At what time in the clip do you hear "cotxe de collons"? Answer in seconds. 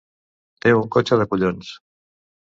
0.97-1.71